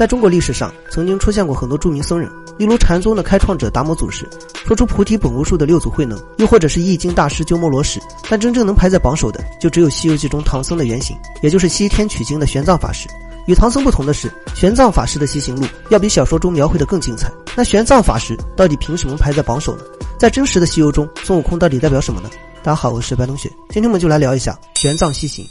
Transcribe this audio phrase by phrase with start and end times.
[0.00, 4.26] 在中国历史上，曾经出现过很多著名僧人，例如禅宗的开创者达摩祖师，
[4.66, 8.00] 说出菩提本无树的六祖慧能，又或者是易经大师鸠摩罗什。
[8.26, 13.10] 但真正能排在榜首的，就只有《西游记》中唐僧的原型，也就是西天取经的玄奘法师。
[13.46, 17.30] 与唐僧不同的是，玄奘法师的西行路要比小说中描绘的更精彩。
[17.54, 19.82] 那玄奘法师到底凭什么排在榜首呢？
[20.18, 22.30] 在真实的西游中，孙悟空到底代表什么呢？
[22.62, 25.46] 大家好，我是白冬雪，今天我们就来聊一下玄奘西行。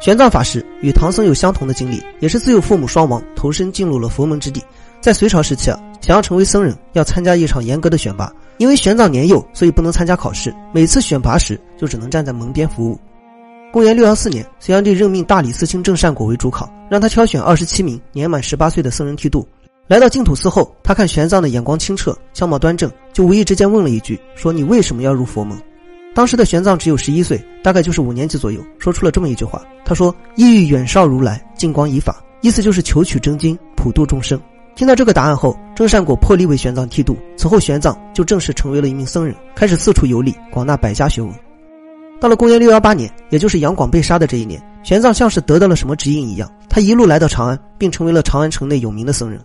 [0.00, 4.64] 玄奘法师与唐僧有相同的经历，也是自幼父母双亡，投身进入了佛门之地。
[4.98, 8.32] 在隋朝时期啊，想要成为僧人，要参加一场严格的选拔。
[8.56, 10.54] 因为玄奘年幼，所以不能参加考试。
[10.72, 12.98] 每次选拔时，就只能站在门边服务。
[13.70, 19.46] 公元六幺四年，隋炀帝任命大理寺卿郑善果为主考，让他挑选二十七名年满十八岁的僧人剃度。
[19.86, 25.58] 来到净土寺后，他看玄奘的眼光清澈，相貌端正，就无意之间问了一句：“说你为什么要入佛门？”
[26.14, 34.40] 当时的玄奘只有十一岁，大概就是五年级左右，说出了这么一句话：“他说，意欲远绍如来，净光以法。”意思就是求取真经，普度众生。
[34.74, 37.16] 听到这个答案后，郑善果破例为玄奘剃度。
[37.36, 41.32] 此后，玄奘就正式成为了一名僧人，开始四处游历，广纳百家学问。
[42.18, 49.40] 到了公元六幺八年，也就是杨广被杀的这一年，玄奘像是得到了什么指引一样，他一路来到长安，并成为了长安城内有名的僧人。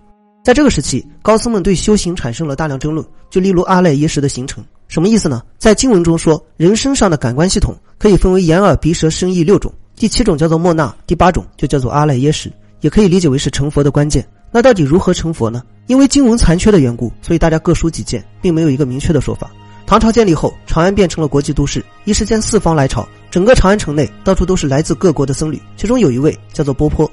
[0.46, 4.64] 在这个时期，高僧们对修行产生了大量争论，就例如阿赖耶识的形成。
[4.88, 5.42] 什么意思呢？
[5.58, 14.23] 在经文中说，人身上的感官系统可以分为眼、耳、鼻、舌、身、意六种，第七种叫做莫那，第八种就叫做阿赖耶识，也可以理解为是成佛的关键。
[14.52, 15.64] 那到底如何成佛呢？
[15.88, 19.50] 因为经文残缺的缘故，所以大家各抒己见，并没有一个明确的说法。
[19.88, 27.10] 唐朝建立后，长安变成了国际都市，一时间四方来朝，整个长安城内到处都是来自各国的僧侣，其中有一位叫做波坡。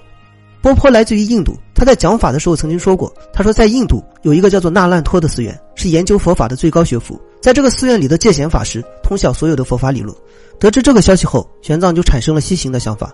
[0.62, 7.20] 波坡来自于印度，他在讲法的时候曾经说过：“他说在印度有一个叫做那烂托的寺院，是研究佛法的最高学府。
[7.40, 10.16] 在这个寺院里的戒贤法师通晓所有的佛法理论。”
[10.60, 13.12] 得知这个消息后，玄奘就产生了西行的想法。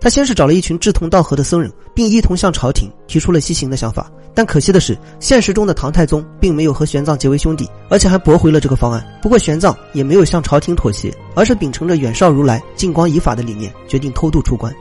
[0.00, 4.08] 他先是找了一群志同道合的僧人，并一同向朝廷提出了西行的想法。
[4.32, 9.04] 但可惜的是，现实中的唐太宗并没有和玄奘结为兄弟，而且还驳回了这个方案。
[9.20, 14.72] 不过玄奘也没有向朝廷妥协，而是秉承着远绍如来、净光以法的理念，决定偷渡出关。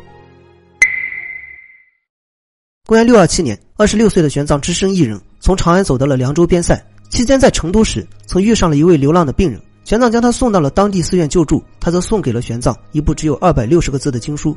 [2.88, 6.80] 公元六二七年，二十六岁的玄奘只身一人从长安走到了凉州边塞。
[7.10, 14.56] 期间在成都时，曾遇上了一位流浪的病人，玄奘将他送到了当地寺院救助，他则送给了玄奘一部只有二百六十个字的经书。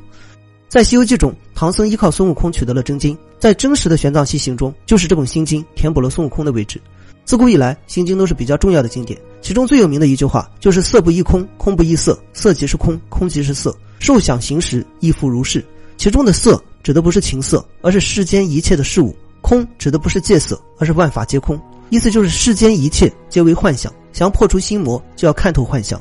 [0.69, 6.79] 在《西游记》中，唐僧依靠孙悟空取得了真经，在真实的玄奘西行中，就是这本心经填补了孙悟空的位置。
[7.25, 15.65] 自古以来，心经都是比较重要的经典，其中最有名的一句话就是“色不异空，空不异色，色即是空，空即是色，受想行识亦复如是”。
[15.97, 16.63] 其中的色。
[16.83, 21.61] 指的不是情色，而是世间一切的事物；空指的不是戒色，而是万法皆空。
[21.91, 26.01] 意思就是世间一切皆为幻想，想要破除心魔，就要看透幻象。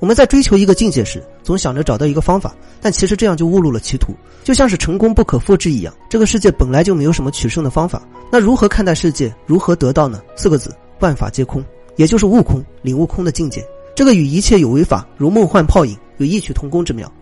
[0.00, 4.14] 我们在追求一个境界时，总想着找到一个方法，但其实这样就误入了歧途。
[4.44, 8.06] 就像是成功不可复制一样，这个世界本来就没有什么取胜的方法。
[8.30, 9.34] 那如何看待世界？
[9.44, 10.22] 如何得到呢？
[10.36, 11.64] 四个字：万法皆空，
[11.96, 13.66] 也就是悟空、领悟空的境界。
[13.96, 17.12] 这个与一切有为法如梦幻泡影有异曲同工之妙。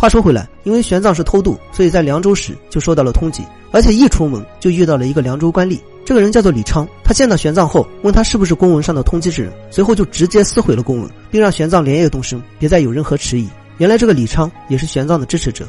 [0.00, 3.42] 话说回来，因为玄奘是偷渡，所以在凉州时就受到了通缉，
[3.72, 6.86] 而且一出门就遇到了一个凉州官吏，这个人叫做李昌。
[7.02, 13.48] 他见到玄奘后，问他是不是公文上的通缉之人，随后就直接撕毁了公文，并让玄奘连夜动身，别再有任何迟疑。
[13.78, 15.66] 原来这个李昌也是玄奘的支持者，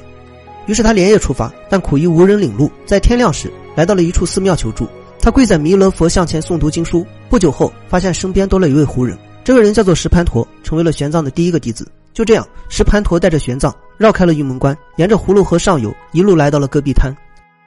[0.67, 4.87] 于是他连夜出发，但苦于无人领路，在天亮时来到了一处寺庙求助。
[5.19, 11.87] 他跪在弥勒佛像前诵读经书，不久后发现身边多了一位胡人，这个人叫做石盘陀，成为了玄奘的第一个弟子。
[12.13, 17.13] 就这样，石盘陀带着玄奘绕开了玉门关，沿着葫芦河上游，一路来到了戈壁滩。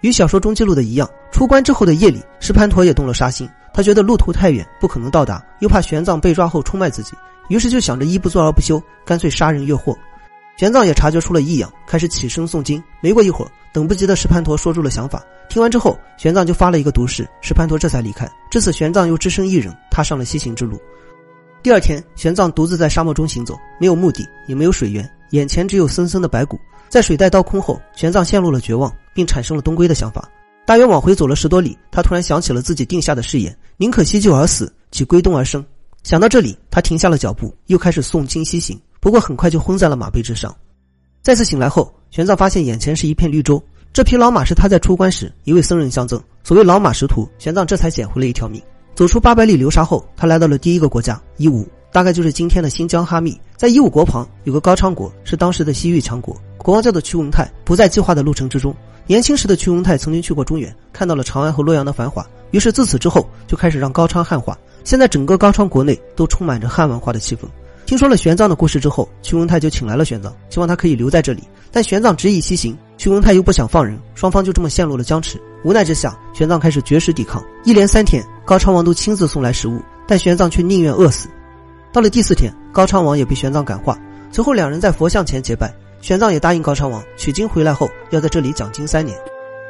[0.00, 3.46] 与小说中记录的一样，出关之后的夜里，石盘陀也动了杀心。
[3.74, 7.12] 他觉得路途太远，不可能到达，又怕玄奘被抓后出卖自己，
[7.48, 9.94] 于是就想着一不做二不休，干脆杀人越货。
[10.56, 12.82] 玄奘也察觉出了异样，开始起身诵经。
[13.02, 15.22] 没过一会儿，等不及的石盘陀说出了想法。
[15.50, 18.26] 听完之后，玄奘就发了一个毒誓，石盘陀这才离开。
[18.50, 20.80] 至此，玄奘又只身一人踏上了西行之路。
[21.62, 26.58] 第二天，玄奘独自在沙漠中行走，没有目的，也没有水源，眼前只有森森的白骨。
[26.88, 30.30] 在水带倒空后，玄奘陷入了绝望，并产生了东归的想法。
[30.66, 35.64] 大约往回走了十多里，他突然想起了自己定下的誓言：宁可西就而死，岂归东而生。
[36.02, 38.78] 想到这里，他停下了脚步，又开始诵经西行。
[39.00, 40.54] 不过很快就昏在了马背之上。
[41.22, 43.62] 再次醒来后，玄奘发现眼前是一片绿洲，
[43.92, 46.22] 这匹老马是他在出关时一位僧人相赠。
[46.44, 48.60] 所谓老马识途，玄奘这才捡回了一条命。
[48.94, 53.38] 走出八百里流沙后，他来到了第一个国家伊吾，大概就是今天的新疆哈密。
[53.56, 58.74] 在伊吾国旁有个高昌国，是当时的西域强国，国王叫做屈文泰，不在计划的路程之中。
[59.06, 64.56] 年轻时的屈文泰曾经去过中原，看到了长安和洛阳的繁华，于是自此之后就开始让高昌汉化。
[64.84, 67.40] 现在整个高昌国内都充满着汉文化的气氛。
[67.84, 71.42] 听说了玄奘的故事之后，屈文泰就请来了玄奘，希望他可以留在这里。
[71.70, 75.38] 但玄奘执意西行，屈文泰又不想放人，双方就这么陷入了僵持。
[75.64, 77.44] 无奈之下，玄奘开始绝食抵抗。
[77.64, 81.28] 一连三天，高昌王都亲自送来食物，但玄奘却宁愿饿死。
[81.92, 83.98] 到了第四天，高昌王也被玄奘感化，
[84.30, 85.70] 随后两人在佛像前结拜。
[86.00, 89.16] 玄奘也答应高昌王，取经回来后要在这里讲经三年。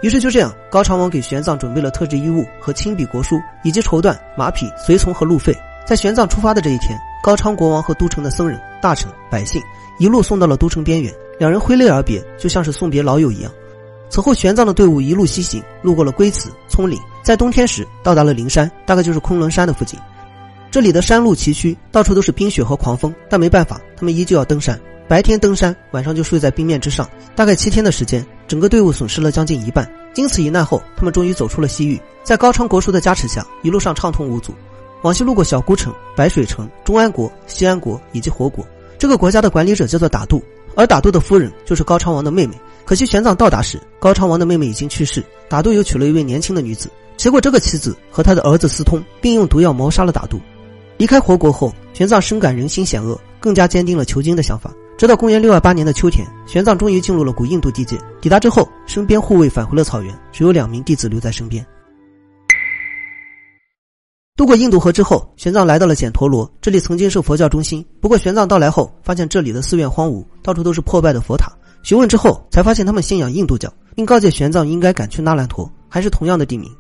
[0.03, 5.53] 于是就这样，高昌王给玄奘准备了特制衣物和亲笔国书，以及绸缎、马匹、随从和路费。
[5.85, 9.61] 在玄奘出发的这一天，高昌国王和都城的僧人、大臣、百姓
[9.99, 11.13] 一路送到了都城边缘。
[11.39, 13.51] 两人挥泪而别，就像是送别老友一样。
[14.09, 19.99] 此后，玄奘的队伍一路西行，路过了龟兹、葱岭，在冬天时到达了灵山，大概就是昆仑山的附近。
[20.73, 24.81] 这里的山路崎岖，到处都是冰雪和狂风，但没办法，他们依旧要登山。
[25.07, 27.07] 白天登山，晚上就睡在冰面之上。
[27.37, 29.87] 大概七天的时间，整个队伍损失了将近一半。
[30.15, 34.55] 经此一难后，他们终于走出了西域，在高昌国叔的加持下，一路上畅通无阻。
[35.03, 38.67] 往西路过小孤城、白水城、中安国、西安国以及活国。
[38.97, 40.43] 这个国家的管理者叫做打杜。
[40.75, 46.89] 而打杜的夫人就是高昌王的妹妹，可惜玄奘到达时，高昌王的妹妹已经去世，打杜又娶了一位年轻的女子。
[47.19, 50.41] 结果这个妻子和他的儿子私通，并用毒药谋杀了打杜。
[51.03, 54.73] 离开活国后，玄奘深感人心险恶，更加坚定了求经的想法。
[54.97, 57.99] 直到公元六二八年的秋天，玄奘终于进入了古印度地界。
[58.21, 61.67] 抵达之后，身边护卫返回了草原，只有两名弟子留在身边。
[64.37, 67.85] 渡过印度河之后，玄奘来到了犍陀罗，这里曾经是佛教中心。
[68.01, 71.51] 不过，玄奘到来后，发现这里的寺院荒芜，到处都是破败的佛塔。
[71.83, 76.71] 询问之后，才发现他们信仰印度教，并告诫玄奘应该赶去那烂陀，还是同样的地名。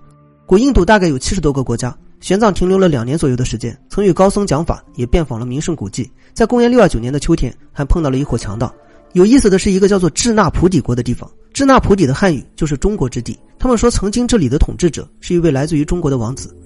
[0.46, 6.08] 古印度大概有七十多个国家，玄奘停留了两年左右的时间，曾与高僧讲法，也遍访了名胜古迹。
[6.32, 8.72] 在公元六二九年的秋天，还碰到了一伙强盗。
[9.12, 13.36] 有意思的是，一个叫做智那普底国的地方，智那普底的汉语就是中国之地。
[13.58, 16.56] 他们说，曾经这里的统治者是一位来自于中国的王子。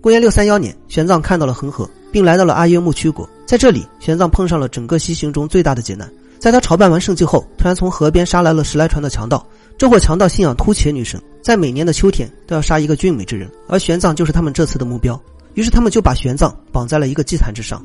[0.00, 3.28] 公元六三幺年，玄奘看到了恒河，并来到了阿约木曲国。
[3.44, 6.10] 在这里，玄奘碰上了整个西行中最大的劫难。
[6.38, 9.46] 在他朝拜完圣迹后，突然从河边杀来了十来船的强盗。
[9.76, 15.16] 这伙强盗信仰突厥女神，在每年的秋天都要杀一个俊美之人，而玄奘就是他们这次的目标。
[15.54, 17.80] 于是他们就把玄奘绑在了一个祭坛之上。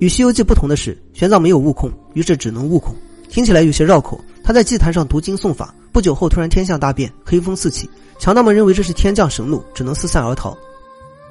[0.00, 2.92] 与《西游记》不同的是，玄奘没有悟空，于是只能悟空。
[3.28, 4.20] 听起来有些绕口。
[4.42, 7.88] 他在祭坛上读经诵法，不久后突然天象大变，黑风四起，
[8.18, 10.58] 强盗们认为这是天降神怒，只能四散而逃。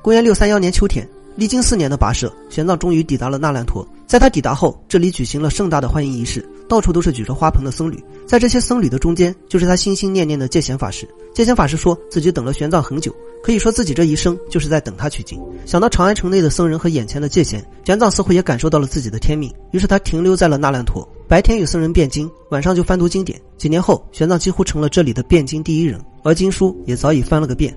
[0.01, 1.05] 公元六三幺年秋天，
[1.35, 3.87] 历经四年的跋涉，玄奘终于抵达了那烂陀。
[4.05, 8.03] 在他抵达后，这里举行了盛大的欢迎仪式，到处都是举着花盆的僧侣。
[8.27, 11.07] 在这些僧侣的中间，就是他心心念念的戒贤法师。
[11.33, 15.39] 戒贤法师说自己等了玄奘很久，可以说自己这一生就是在等他取经。
[15.65, 23.39] 想到长安城内的僧人和眼前的戒贤，玄奘似乎也感受到了自己的天命，于是他停留在了那烂陀，白天与僧人辩经，晚上就翻读经典。
[23.57, 27.73] 几年后，玄奘几乎成了这里的辩经第一人，而经书也早已翻了个遍。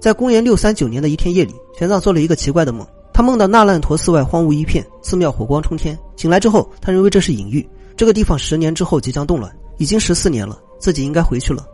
[0.00, 2.86] 在公元六三九年的一天夜里，玄奘做了一个奇怪的梦。
[3.12, 5.98] 他梦到那烂陀寺外荒芜一片，寺庙火光冲天。
[6.16, 9.54] 醒来之后，他认为这是隐喻，这个地方十年之后即将动乱。
[9.76, 11.66] 已经十四年了，自己应该回去了。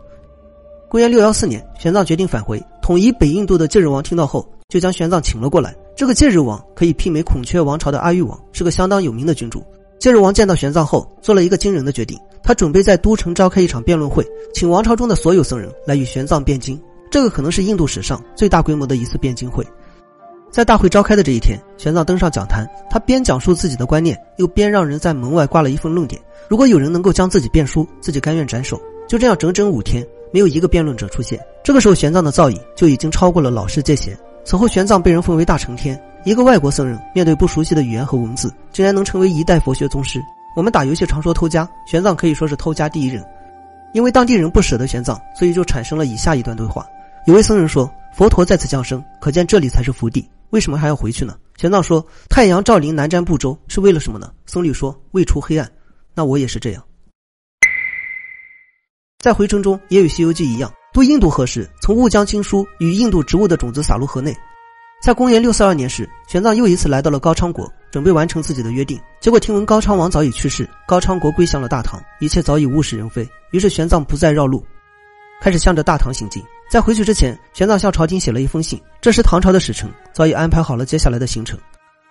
[0.89, 2.61] 公元六幺四年，玄奘决定返回。
[2.81, 5.73] 统一北印度的戒日王听到后，就将玄奘请了过来。
[5.95, 9.63] 这个戒日王可以媲美孔雀王朝的阿育王，是个相当有名的君主。
[9.99, 16.77] 戒日王见到玄奘后，做了一个惊人的决定，他准备在都城召开一场辩论会，请王朝中的所有僧人来与玄奘辩经。
[17.09, 19.65] 这个可能是印度史上最大规模的一次辩经会，
[20.51, 26.21] 在大会召开的这一天，玄奘登上讲坛，他边讲述自己的观念，又边让人在门外挂了一份论点。
[26.49, 28.79] 如果有人能够将自己辩输，自己甘愿斩首。
[29.07, 31.39] 就这样，整整五天，没有一个辩论者出现。
[31.63, 34.17] 这个时候，玄奘的造诣就已经超过了老师戒贤。
[34.43, 36.01] 此后，玄奘被人封为大成天。
[36.25, 40.21] 一个外国僧人面对不熟悉的语言和文字，竟然能成为一代佛学宗师。
[40.57, 43.23] 我们打游戏常说偷家，玄奘可以说是偷家第一人。
[43.93, 46.85] 因为当地人不舍得玄奘，所以就产生了以下一段对话。
[47.27, 55.69] 有位僧人说：“佛陀再次降生，可见这里才是福地，为什么还要回去呢？”玄奘说：“太阳照临南瞻部洲是为了什么呢？”僧侣说：“为除黑暗。”
[56.15, 56.81] 那我也是这样。
[59.19, 64.33] 在回程中，也与《西游记》一样，渡印度河时，从误将经书与印度植物的种子撒入河内。
[65.01, 68.97] 在公元六四二年时，玄奘又一次来到了高昌国，准备完成自己的约定。
[69.19, 73.27] 结果听闻高昌王早已去世，高昌国归降了大唐，一切早已物是人非。
[73.51, 74.65] 于是玄奘不再绕路，
[75.41, 76.41] 开始向着大唐行进。
[76.69, 78.77] 在回去之前，玄奘向朝廷写了一封信。
[78.99, 81.57] 这时，唐朝的使臣早已安排好了接下来的行程。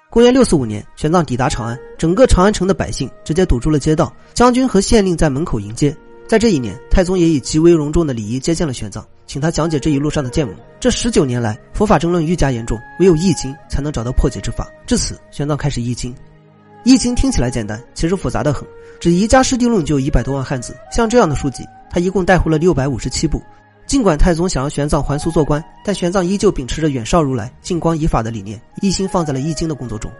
[0.09, 5.95] 公元六四五年，玄奘抵达长安，整个长安城的百姓直接堵住了街道，将军和县令在门口迎接。
[6.27, 10.57] 在这一年，太宗也以极为隆重的礼仪接见了玄奘，请他讲解这一路上的见闻。
[10.81, 14.67] 这十九年来，佛法争论愈加严重，唯有易经才能找到破解之法。
[14.87, 16.15] 至此，玄奘开始易经。
[16.83, 18.67] 易经听起来简单，其实复杂的很，
[18.99, 20.75] 只《宜家师地论》就有一百多万汉字。
[20.91, 23.43] 像这样的书籍，他一共带回了六百五十七部。
[23.87, 30.11] 尽管太宗想让玄奘还俗做官，但玄奘依旧秉持着远绍如来、净光以法的理念，一心放在了易经的工作中。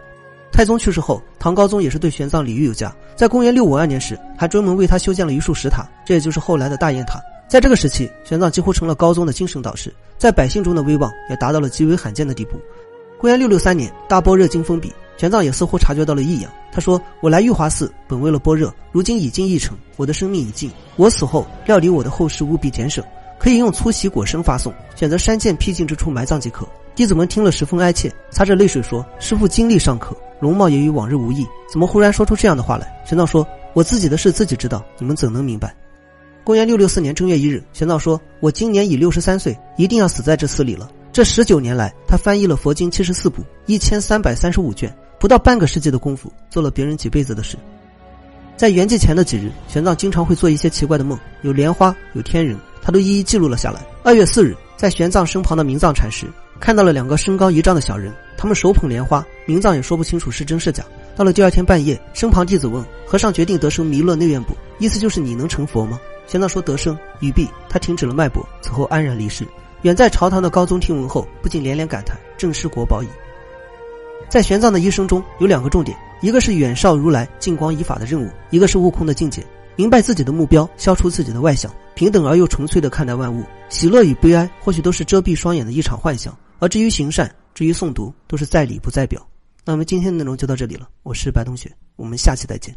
[0.51, 7.21] 太宗去世后，唐高宗也是对玄奘礼遇有加，在公元六五二年时，还专门为他修建了一处石塔，这也就是后来的大雁塔。
[7.49, 12.59] 在这个时期，玄奘几乎成了高宗的精神导师，在百姓中的威望也达到了极为罕见的地步。
[13.19, 16.51] 公元六六三年，大般若经封闭，玄奘也似乎察觉到了异样。
[16.71, 23.03] 他说：“我来玉华寺本为了般若，如今已经一成，我的生命已尽，我死后料理我的后事务必简省，
[23.39, 32.87] 可以用粗席果身发送，选择山涧僻静之处埋葬即可。”弟子们听了十分哀切，擦着泪水说：“师傅精力尚可。”容貌也与往日无异，怎么忽然说出这样的话来？
[33.05, 35.75] 玄奘说：“我自己的事自己知道，你们怎能明白？”
[36.43, 47.57] 公元六六四年正月一日，玄奘说：“我今年已六十三岁，一定要死在这寺里了。”这十九年来，他翻译了佛经七十四部，一千三百三十五卷，不到半个世纪的功夫，做了别人几辈子的事。
[48.55, 52.55] 在圆寂前的几日，玄奘经常会做一些奇怪的梦，有莲花，有天人，
[52.87, 53.85] 他都一一记录了下来。
[54.01, 56.25] 二月四日，在玄奘身旁的明藏禅师
[56.57, 58.13] 看到了两个身高一丈的小人。
[58.37, 60.85] 他们手捧莲花，明藏也说不清楚是真是假。
[61.13, 65.99] 到了第二天半夜，身旁弟子问和尚：“决定得生弥勒内院不？”意思就是你能成佛吗？
[66.27, 69.45] 玄奘说：“得生。”语毕，他停止了脉搏，此后安然离世。
[69.81, 73.07] 远在朝堂的高宗听闻后，不禁连连感叹：“正是国宝矣。”
[74.31, 79.45] 在玄奘的一生中有两个重点，一个是远绍如来净光以法的任务，一个是悟空的境界。
[79.77, 83.43] 明白自己的目标，消除自己的外向，平等而又纯粹的看待万物。
[83.69, 86.35] 喜乐与悲哀，或许都是遮蔽双眼的一场幻想。
[86.57, 89.25] 而至于行善，至于诵读，都是在理不在表。
[89.63, 92.75] 那么今天的内容就到这里了，我是白同学，我们下期再见。